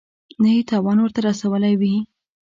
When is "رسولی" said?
1.29-1.73